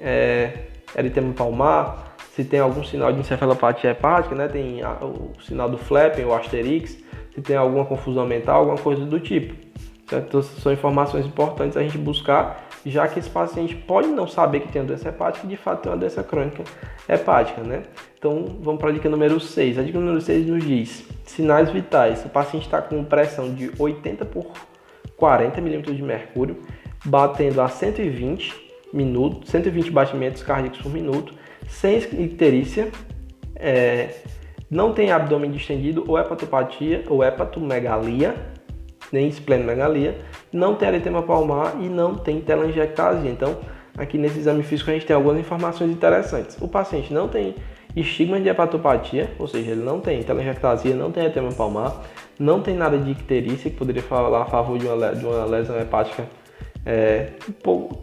é, 0.00 0.52
eritema 0.96 1.32
palmar, 1.32 2.16
se 2.34 2.44
tem 2.44 2.60
algum 2.60 2.84
sinal 2.84 3.12
de 3.12 3.20
encefalopatia 3.20 3.90
hepática, 3.90 4.34
né, 4.34 4.48
tem 4.48 4.82
a, 4.82 4.92
o 5.04 5.32
sinal 5.42 5.68
do 5.68 5.78
Fleppen 5.78 6.24
ou 6.24 6.34
Asterix, 6.34 6.98
se 7.34 7.40
tem 7.40 7.56
alguma 7.56 7.84
confusão 7.84 8.26
mental, 8.26 8.60
alguma 8.60 8.78
coisa 8.78 9.04
do 9.04 9.20
tipo. 9.20 9.54
Certo? 10.08 10.26
Então, 10.26 10.42
são 10.42 10.72
informações 10.72 11.26
importantes 11.26 11.76
a 11.76 11.82
gente 11.82 11.96
buscar 11.96 12.68
já 12.86 13.06
que 13.06 13.18
esse 13.18 13.28
paciente 13.28 13.74
pode 13.74 14.08
não 14.08 14.26
saber 14.26 14.60
que 14.60 14.68
tem 14.68 14.80
uma 14.80 14.88
doença 14.88 15.08
hepática 15.08 15.46
e 15.46 15.50
de 15.50 15.56
fato 15.56 15.82
tem 15.82 15.92
uma 15.92 15.98
doença 15.98 16.22
crônica 16.22 16.64
hepática, 17.08 17.62
né? 17.62 17.82
Então 18.18 18.56
vamos 18.60 18.80
para 18.80 18.90
a 18.90 18.92
dica 18.92 19.08
número 19.08 19.38
6. 19.38 19.78
A 19.78 19.82
dica 19.82 19.98
número 19.98 20.20
6 20.20 20.46
nos 20.46 20.64
diz: 20.64 21.04
sinais 21.26 21.70
vitais. 21.70 22.24
O 22.24 22.28
paciente 22.28 22.64
está 22.64 22.80
com 22.80 23.04
pressão 23.04 23.52
de 23.52 23.70
80 23.78 24.24
por 24.24 24.46
40 25.16 25.60
milímetros 25.60 25.96
de 25.96 26.02
mercúrio, 26.02 26.56
batendo 27.04 27.60
a 27.60 27.68
120 27.68 28.70
minutos, 28.92 29.50
120 29.50 29.90
batimentos 29.90 30.42
cardíacos 30.42 30.80
por 30.80 30.90
minuto, 30.90 31.34
sem 31.68 31.98
icterícia, 31.98 32.88
é, 33.54 34.14
não 34.70 34.92
tem 34.92 35.10
abdômen 35.10 35.50
distendido 35.50 36.04
ou 36.06 36.18
hepatopatia 36.18 37.04
ou 37.08 37.24
hepatomegalia, 37.24 38.36
nem 39.12 39.28
esplenomegalia, 39.28 40.18
não 40.52 40.74
tem 40.74 40.88
eritema 40.88 41.22
palmar 41.22 41.74
e 41.80 41.88
não 41.88 42.14
tem 42.14 42.40
telangiectasia. 42.40 43.30
Então, 43.30 43.58
aqui 43.98 44.16
nesse 44.16 44.38
exame 44.38 44.62
físico 44.62 44.90
a 44.90 44.94
gente 44.94 45.06
tem 45.06 45.16
algumas 45.16 45.38
informações 45.38 45.90
interessantes. 45.90 46.56
O 46.60 46.68
paciente 46.68 47.12
não 47.12 47.26
tem 47.26 47.56
estigma 47.96 48.40
de 48.40 48.48
hepatopatia, 48.48 49.30
ou 49.38 49.48
seja, 49.48 49.72
ele 49.72 49.82
não 49.82 49.98
tem 49.98 50.22
telangiectasia, 50.22 50.94
não 50.94 51.10
tem 51.10 51.24
eritema 51.24 51.50
palmar, 51.50 52.02
não 52.38 52.62
tem 52.62 52.76
nada 52.76 52.96
de 52.96 53.10
icterícia, 53.10 53.68
que 53.68 53.76
poderia 53.76 54.02
falar 54.02 54.42
a 54.42 54.46
favor 54.46 54.78
de 54.78 54.86
uma, 54.86 55.14
de 55.14 55.26
uma 55.26 55.44
lesão 55.44 55.78
hepática 55.80 56.24
é, 56.84 57.30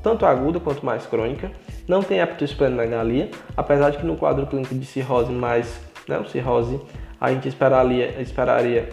tanto 0.03 0.25
aguda 0.25 0.59
quanto 0.59 0.85
mais 0.85 1.05
crônica, 1.05 1.51
não 1.87 2.03
tem 2.03 2.19
hepatosplenomegalia, 2.19 3.29
apesar 3.55 3.89
de 3.89 3.97
que 3.97 4.05
no 4.05 4.15
quadro 4.15 4.45
clínico 4.45 4.75
de 4.75 4.85
cirrose 4.85 5.31
mais, 5.31 5.79
né, 6.07 6.23
cirrose, 6.29 6.79
a 7.19 7.31
gente 7.31 7.47
esperaria, 7.47 8.21
esperaria 8.21 8.89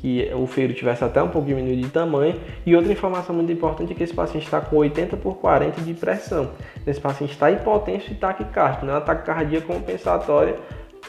que 0.00 0.30
o 0.34 0.46
feiro 0.46 0.72
tivesse 0.72 1.02
até 1.04 1.22
um 1.22 1.28
pouco 1.28 1.46
diminuído 1.46 1.82
de 1.82 1.88
tamanho. 1.88 2.34
E 2.64 2.74
outra 2.74 2.92
informação 2.92 3.34
muito 3.34 3.52
importante 3.52 3.92
é 3.92 3.94
que 3.94 4.02
esse 4.02 4.14
paciente 4.14 4.44
está 4.44 4.60
com 4.60 4.76
80 4.76 5.16
por 5.16 5.36
40 5.36 5.80
de 5.80 5.94
pressão. 5.94 6.50
Esse 6.86 7.00
paciente 7.00 7.32
está 7.32 7.50
hipotenso 7.50 8.10
e 8.12 8.14
taquicárdico, 8.14 8.86
né? 8.86 8.92
uma 8.92 9.00
taquicardia 9.00 9.60
compensatória 9.60 10.56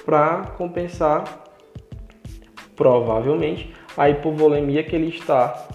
para 0.05 0.53
compensar 0.57 1.23
provavelmente 2.75 3.73
a 3.95 4.09
hipovolemia 4.09 4.83
que 4.83 4.95
ele 4.95 5.09
está 5.09 5.67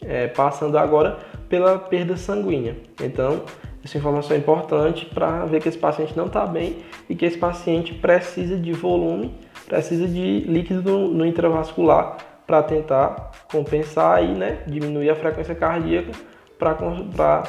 é, 0.00 0.28
passando 0.28 0.78
agora 0.78 1.18
pela 1.48 1.78
perda 1.78 2.16
sanguínea. 2.16 2.76
Então, 3.02 3.42
essa 3.84 3.98
informação 3.98 4.36
é 4.36 4.38
importante 4.38 5.06
para 5.06 5.44
ver 5.44 5.60
que 5.60 5.68
esse 5.68 5.78
paciente 5.78 6.16
não 6.16 6.26
está 6.26 6.46
bem 6.46 6.76
e 7.12 7.14
que 7.14 7.26
esse 7.26 7.36
paciente 7.36 7.92
precisa 7.92 8.56
de 8.56 8.72
volume, 8.72 9.34
precisa 9.66 10.08
de 10.08 10.40
líquido 10.48 11.08
no, 11.08 11.26
intravascular 11.26 12.16
para 12.46 12.62
tentar 12.62 13.32
compensar 13.52 14.24
e 14.24 14.28
né, 14.28 14.60
diminuir 14.66 15.10
a 15.10 15.14
frequência 15.14 15.54
cardíaca 15.54 16.10
para 16.58 17.42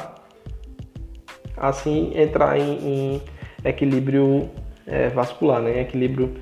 assim 1.56 2.12
entrar 2.14 2.58
em, 2.58 2.72
em 2.72 3.22
equilíbrio 3.64 4.50
é, 4.86 5.08
vascular, 5.08 5.62
né, 5.62 5.78
em 5.78 5.80
equilíbrio 5.80 6.34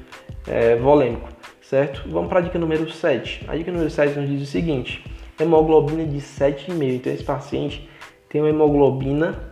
é, 0.48 0.74
volêmico, 0.74 1.28
certo? 1.60 2.02
Vamos 2.08 2.28
para 2.28 2.40
a 2.40 2.42
dica 2.42 2.58
número 2.58 2.90
7. 2.90 3.44
A 3.46 3.54
dica 3.54 3.70
número 3.70 3.88
7 3.88 4.18
nos 4.18 4.28
diz 4.28 4.42
o 4.42 4.46
seguinte, 4.46 5.04
hemoglobina 5.38 6.04
de 6.04 6.18
7,5. 6.18 6.94
Então 6.96 7.12
esse 7.12 7.22
paciente 7.22 7.88
tem 8.28 8.40
uma 8.40 8.50
hemoglobina 8.50 9.48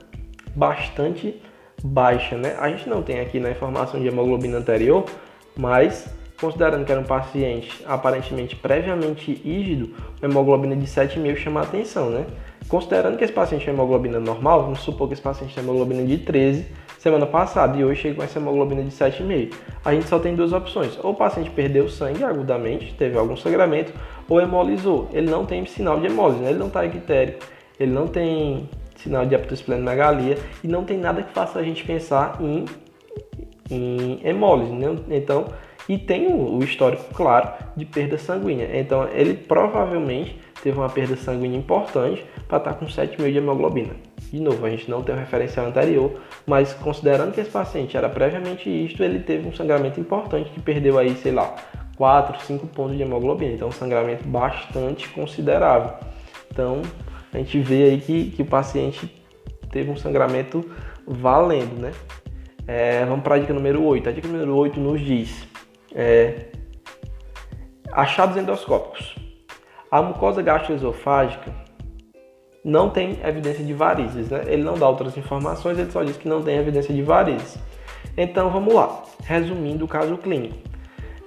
bastante 0.57 1.41
baixa, 1.83 2.37
né? 2.37 2.57
A 2.59 2.69
gente 2.69 2.89
não 2.89 3.03
tem 3.03 3.21
aqui 3.21 3.39
na 3.41 3.51
informação 3.51 4.01
de 4.01 4.09
hemoglobina 4.09 4.59
anterior, 4.59 5.05
mas 5.57 6.09
Considerando 6.41 6.87
que 6.87 6.91
era 6.91 7.01
um 7.01 7.05
paciente 7.05 7.85
aparentemente 7.87 8.57
previamente 8.57 9.31
ígido, 9.45 9.95
a 10.23 10.25
hemoglobina 10.25 10.75
de 10.75 10.87
7,5 10.87 11.37
chama 11.37 11.61
a 11.61 11.65
atenção, 11.65 12.09
né? 12.09 12.25
Considerando 12.67 13.19
que 13.19 13.25
esse 13.25 13.33
paciente 13.33 13.67
tem 13.67 13.75
hemoglobina 13.75 14.19
normal, 14.19 14.63
vamos 14.63 14.81
supor 14.81 15.07
que 15.07 15.13
esse 15.13 15.23
paciente 15.23 15.55
tem 15.55 15.63
hemoglobina 15.63 16.03
de 16.03 16.17
13 16.17 16.65
semana 16.99 17.27
passada 17.27 17.77
e 17.79 17.85
hoje 17.85 18.01
chega 18.01 18.15
com 18.15 18.23
essa 18.23 18.39
hemoglobina 18.39 18.83
de 18.83 18.91
7,5. 18.91 19.53
A 19.85 19.93
gente 19.93 20.09
só 20.09 20.19
tem 20.19 20.35
duas 20.35 20.55
opções: 20.55 20.99
ou 21.03 21.11
o 21.11 21.15
paciente 21.15 21.51
perdeu 21.51 21.91
sangue 21.91 22.25
agudamente, 22.25 22.95
teve 22.95 23.19
algum 23.19 23.37
sangramento, 23.37 23.93
ou 24.27 24.41
hemolizou. 24.41 25.11
Ele 25.13 25.31
não 25.31 25.45
tem 25.45 25.67
sinal 25.67 26.01
de 26.01 26.07
hemólise, 26.07 26.41
né? 26.41 26.51
ele 26.51 26.59
não 26.59 26.69
está 26.69 26.87
ictérico, 26.87 27.45
ele 27.79 27.93
não 27.93 28.07
tem 28.07 28.67
sinal 29.02 29.26
de 29.26 29.35
hepatosplenomegalia 29.35 30.38
e 30.62 30.69
não 30.69 30.85
tem 30.85 30.99
nada 30.99 31.23
que 31.23 31.33
faça 31.33 31.59
a 31.59 31.62
gente 31.62 31.85
pensar 31.85 32.38
em, 32.40 32.64
em 33.71 34.21
hemólise. 34.25 34.73
Né? 34.73 34.97
Então, 35.11 35.47
e 35.88 35.99
tem 35.99 36.33
o 36.33 36.62
histórico 36.62 37.12
claro 37.12 37.52
de 37.76 37.85
perda 37.85 38.16
sanguínea. 38.16 38.69
Então 38.78 39.09
ele 39.12 39.35
provavelmente 39.35 40.38
teve 40.62 40.78
uma 40.78 40.88
perda 40.88 41.16
sanguínea 41.16 41.59
importante 41.59 42.25
para 42.47 42.59
estar 42.59 42.73
tá 42.73 42.76
com 42.76 42.87
7,5 42.87 43.33
de 43.33 43.38
hemoglobina. 43.38 43.95
De 44.30 44.40
novo, 44.40 44.64
a 44.64 44.71
gente 44.71 44.88
não 44.88 45.02
tem 45.02 45.14
o 45.14 45.19
referencial 45.19 45.66
anterior, 45.66 46.12
mas 46.47 46.73
considerando 46.75 47.33
que 47.33 47.40
esse 47.40 47.50
paciente 47.50 47.97
era 47.97 48.09
previamente 48.09 48.69
isto, 48.69 49.02
ele 49.02 49.19
teve 49.19 49.49
um 49.49 49.52
sangramento 49.52 49.99
importante 49.99 50.50
que 50.50 50.61
perdeu 50.61 50.97
aí, 50.97 51.16
sei 51.16 51.33
lá, 51.33 51.57
4, 51.97 52.40
5 52.45 52.69
pontos 52.69 52.97
de 52.97 53.02
hemoglobina. 53.02 53.52
Então 53.52 53.66
um 53.66 53.73
sangramento 53.73 54.23
bastante 54.28 55.09
considerável. 55.09 55.95
Então 56.52 56.83
a 57.33 57.39
gente 57.39 57.59
vê 57.61 57.85
aí 57.85 58.01
que, 58.01 58.31
que 58.31 58.43
o 58.43 58.47
paciente 58.47 59.13
teve 59.71 59.91
um 59.91 59.97
sangramento 59.97 60.69
valendo, 61.07 61.81
né? 61.81 61.93
É, 62.67 63.05
vamos 63.05 63.23
para 63.23 63.37
a 63.37 63.39
dica 63.39 63.53
número 63.53 63.83
8. 63.85 64.09
A 64.09 64.13
dica 64.13 64.29
número 64.29 64.55
8 64.55 64.79
nos 64.79 65.01
diz 65.01 65.49
é, 65.95 66.47
achados 67.93 68.37
endoscópicos. 68.37 69.17
A 69.91 70.03
mucosa 70.03 70.43
gastroesofágica 70.43 71.53
não 72.65 72.91
tem 72.91 73.19
evidência 73.25 73.65
de 73.65 73.73
varizes, 73.73 74.29
né? 74.29 74.43
Ele 74.47 74.63
não 74.63 74.75
dá 74.75 74.89
outras 74.89 75.17
informações, 75.17 75.79
ele 75.79 75.91
só 75.91 76.03
diz 76.03 76.17
que 76.17 76.29
não 76.29 76.43
tem 76.43 76.59
evidência 76.59 76.95
de 76.95 77.03
varizes. 77.03 77.59
Então 78.17 78.51
vamos 78.51 78.75
lá, 78.75 79.03
resumindo 79.25 79.85
o 79.85 79.89
caso 79.89 80.17
clínico. 80.19 80.59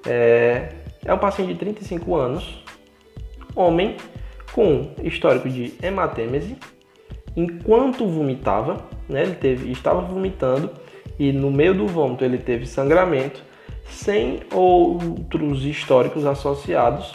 É, 0.05 0.69
é 1.03 1.13
um 1.13 1.17
paciente 1.17 1.53
de 1.53 1.59
35 1.59 2.15
anos, 2.15 2.63
homem 3.55 3.97
com 4.53 4.91
histórico 5.03 5.49
de 5.49 5.73
hematêmese, 5.81 6.57
enquanto 7.35 8.07
vomitava, 8.07 8.85
né, 9.09 9.23
ele 9.23 9.35
teve, 9.35 9.71
estava 9.71 10.01
vomitando 10.01 10.69
e 11.17 11.31
no 11.31 11.51
meio 11.51 11.73
do 11.73 11.87
vômito 11.87 12.23
ele 12.23 12.37
teve 12.37 12.65
sangramento 12.65 13.43
sem 13.85 14.41
outros 14.51 15.65
históricos 15.65 16.25
associados 16.25 17.13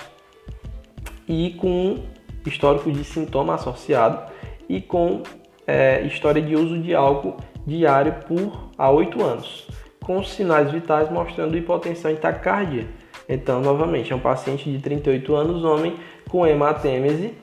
e 1.28 1.50
com 1.50 1.98
histórico 2.46 2.90
de 2.90 3.04
sintoma 3.04 3.54
associado 3.54 4.30
e 4.68 4.80
com 4.80 5.22
é, 5.66 6.02
história 6.02 6.40
de 6.40 6.56
uso 6.56 6.78
de 6.78 6.94
álcool 6.94 7.36
diário 7.66 8.14
por 8.26 8.70
há 8.76 8.90
oito 8.90 9.22
anos, 9.22 9.68
com 10.02 10.22
sinais 10.24 10.70
vitais 10.72 11.10
mostrando 11.10 11.56
hipotensão 11.56 12.10
e 12.10 12.16
taquicardia. 12.16 12.86
Então, 13.28 13.60
novamente, 13.60 14.10
é 14.10 14.16
um 14.16 14.20
paciente 14.20 14.70
de 14.70 14.78
38 14.78 15.34
anos, 15.34 15.62
homem, 15.62 15.94
com 16.28 16.46
hematêmese, 16.46 17.34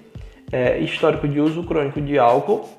é, 0.52 0.78
histórico 0.80 1.28
de 1.28 1.40
uso 1.40 1.64
crônico 1.64 2.02
de 2.02 2.18
álcool, 2.18 2.70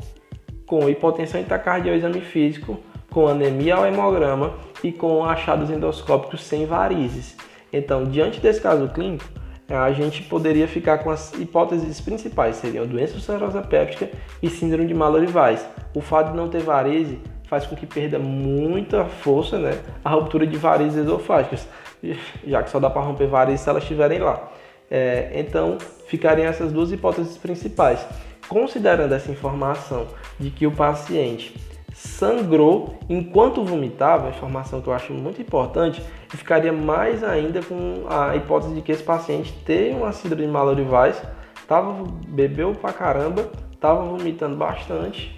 com 0.67 0.89
hipotensão 0.89 1.41
intracardial 1.41 1.95
exame 1.95 2.21
físico, 2.21 2.79
com 3.11 3.27
anemia 3.27 3.77
ao 3.77 3.87
hemograma 3.87 4.55
e 4.83 4.93
com 4.93 5.25
achados 5.25 5.71
endoscópicos 5.71 6.43
sem 6.43 6.67
varizes. 6.67 7.37
Então, 7.73 8.05
diante 8.05 8.41
desse 8.41 8.61
caso 8.61 8.89
clínico, 8.89 9.25
a 9.69 9.91
gente 9.91 10.23
poderia 10.23 10.69
ficar 10.69 10.99
com 10.99 11.11
as 11.11 11.33
hipóteses 11.35 12.01
principais, 12.01 12.57
seriam 12.57 12.87
doença 12.87 13.15
ulcerosa 13.15 13.61
péptica 13.63 14.09
e 14.41 14.49
síndrome 14.49 14.87
de 14.87 14.95
Mallory-Weiss. 14.95 15.67
O 15.95 16.01
fato 16.01 16.31
de 16.31 16.37
não 16.37 16.49
ter 16.49 16.61
varize 16.61 17.19
faz 17.45 17.67
com 17.67 17.75
que 17.75 17.87
perda 17.87 18.19
muita 18.19 19.05
força 19.05 19.59
né, 19.59 19.81
a 20.05 20.11
ruptura 20.11 20.47
de 20.47 20.57
varizes 20.57 20.99
esofágicas, 20.99 21.67
já 22.47 22.63
que 22.63 22.71
só 22.71 22.79
dá 22.79 22.89
para 22.89 23.03
romper 23.03 23.27
varizes 23.27 23.63
se 23.63 23.69
elas 23.69 23.83
estiverem 23.83 24.21
lá. 24.21 24.49
É, 24.91 25.31
então, 25.35 25.79
ficariam 26.07 26.47
essas 26.47 26.73
duas 26.73 26.93
hipóteses 26.93 27.37
principais. 27.37 28.07
Considerando 28.49 29.13
essa 29.13 29.31
informação 29.31 30.07
de 30.39 30.51
que 30.51 30.67
o 30.67 30.71
paciente 30.71 31.55
sangrou 31.93 32.99
enquanto 33.09 33.65
vomitava, 33.65 34.29
informação 34.29 34.83
que 34.83 34.89
eu 34.89 34.93
acho 34.93 35.13
muito 35.13 35.41
importante, 35.41 36.03
e 36.33 36.37
ficaria 36.37 36.73
mais 36.73 37.25
ainda 37.25 37.63
com 37.63 38.05
a 38.09 38.37
hipótese 38.37 38.75
de 38.75 38.83
que 38.83 38.93
esse 38.93 39.03
paciente 39.03 39.53
tem 39.65 39.95
uma 39.95 40.13
síndrome 40.13 40.47
de 40.47 40.53
Mallory-Weiss, 40.53 41.23
tava, 41.67 42.05
bebeu 42.29 42.73
pra 42.73 42.93
caramba, 42.93 43.51
estava 43.73 44.05
vomitando 44.05 44.57
bastante 44.57 45.35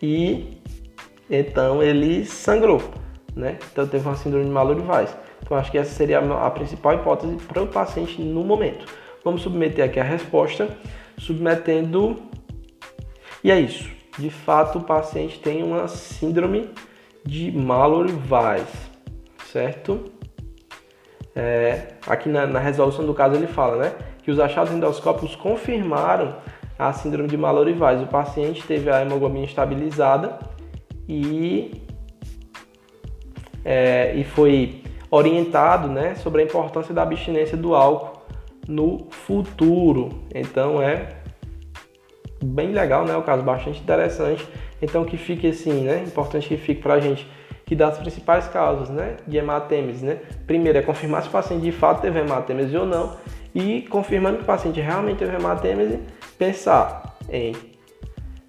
e 0.00 0.58
então 1.30 1.82
ele 1.82 2.26
sangrou, 2.26 2.82
né? 3.34 3.58
Então 3.72 3.86
teve 3.86 4.06
uma 4.06 4.16
síndrome 4.16 4.44
de 4.44 4.50
Mallory-Weiss. 4.50 5.16
Então 5.42 5.56
acho 5.56 5.70
que 5.70 5.78
essa 5.78 5.92
seria 5.92 6.18
a 6.18 6.50
principal 6.50 6.94
hipótese 6.94 7.36
para 7.36 7.62
o 7.62 7.66
paciente 7.66 8.20
no 8.20 8.44
momento. 8.44 8.86
Vamos 9.24 9.42
submeter 9.42 9.84
aqui 9.84 10.00
a 10.00 10.04
resposta, 10.04 10.68
submetendo. 11.18 12.22
E 13.42 13.50
é 13.50 13.60
isso. 13.60 13.90
De 14.18 14.30
fato, 14.30 14.78
o 14.78 14.82
paciente 14.82 15.40
tem 15.40 15.62
uma 15.62 15.88
síndrome 15.88 16.70
de 17.24 17.50
Mallory-Weiss, 17.50 18.68
certo? 19.50 20.12
É, 21.34 21.94
aqui 22.06 22.28
na, 22.28 22.46
na, 22.46 22.58
resolução 22.58 23.06
do 23.06 23.14
caso 23.14 23.36
ele 23.36 23.46
fala, 23.46 23.76
né, 23.76 23.92
que 24.22 24.30
os 24.30 24.38
achados 24.38 24.70
endoscópicos 24.72 25.34
confirmaram 25.34 26.36
a 26.78 26.92
síndrome 26.92 27.28
de 27.28 27.36
Mallory-Weiss. 27.36 28.02
O 28.02 28.06
paciente 28.06 28.62
teve 28.64 28.90
a 28.90 29.00
hemoglobina 29.00 29.46
estabilizada 29.46 30.38
e, 31.08 31.82
é, 33.64 34.14
e 34.14 34.24
foi 34.24 34.81
orientado 35.12 35.88
né, 35.88 36.14
sobre 36.14 36.40
a 36.40 36.44
importância 36.44 36.94
da 36.94 37.02
abstinência 37.02 37.54
do 37.54 37.74
álcool 37.74 38.22
no 38.66 39.08
futuro. 39.10 40.08
Então 40.34 40.80
é 40.80 41.08
bem 42.42 42.72
legal, 42.72 43.04
né? 43.04 43.14
O 43.14 43.22
caso 43.22 43.42
bastante 43.42 43.78
interessante. 43.78 44.48
Então 44.80 45.04
que 45.04 45.18
fique 45.18 45.48
assim, 45.48 45.82
né? 45.82 46.02
Importante 46.06 46.48
que 46.48 46.56
fique 46.56 46.80
para 46.80 46.94
a 46.94 47.00
gente 47.00 47.30
que 47.66 47.76
das 47.76 47.98
principais 47.98 48.48
causas, 48.48 48.90
né, 48.90 49.16
de 49.26 49.36
hematêmese, 49.36 50.04
né? 50.04 50.18
Primeiro 50.46 50.78
é 50.78 50.82
confirmar 50.82 51.22
se 51.22 51.28
o 51.28 51.30
paciente 51.30 51.62
de 51.62 51.72
fato 51.72 52.00
teve 52.00 52.18
hematêmese 52.18 52.76
ou 52.76 52.86
não 52.86 53.16
e 53.54 53.82
confirmando 53.82 54.38
que 54.38 54.42
o 54.42 54.46
paciente 54.46 54.80
realmente 54.80 55.18
teve 55.18 55.36
hematêmese, 55.36 56.00
pensar 56.38 57.16
em 57.30 57.54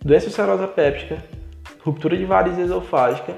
doença 0.04 0.28
ulcerosa 0.28 0.68
péptica, 0.68 1.18
ruptura 1.84 2.16
de 2.16 2.26
variz 2.26 2.58
esofágica 2.58 3.34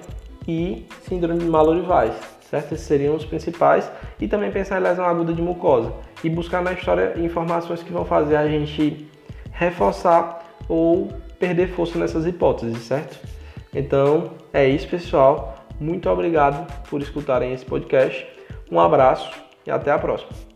e 0.47 0.85
síndrome 1.07 1.39
de 1.39 1.45
Mallory-Weiss, 1.45 2.34
certo? 2.55 2.73
Esses 2.73 2.87
seriam 2.87 3.15
os 3.15 3.25
principais 3.25 3.89
e 4.19 4.27
também 4.27 4.51
pensar 4.51 4.79
em 4.79 4.83
lesão 4.83 5.05
aguda 5.05 5.33
de 5.33 5.41
mucosa 5.41 5.93
e 6.23 6.29
buscar 6.29 6.61
na 6.61 6.73
história 6.73 7.13
informações 7.17 7.83
que 7.83 7.91
vão 7.91 8.05
fazer 8.05 8.37
a 8.37 8.47
gente 8.47 9.09
reforçar 9.51 10.43
ou 10.67 11.09
perder 11.39 11.67
força 11.69 11.99
nessas 11.99 12.25
hipóteses, 12.25 12.77
certo? 12.79 13.19
Então 13.73 14.31
é 14.53 14.67
isso, 14.67 14.87
pessoal. 14.87 15.55
Muito 15.79 16.09
obrigado 16.09 16.65
por 16.89 17.01
escutarem 17.01 17.53
esse 17.53 17.65
podcast. 17.65 18.25
Um 18.71 18.79
abraço 18.79 19.29
e 19.65 19.71
até 19.71 19.91
a 19.91 19.99
próxima. 19.99 20.54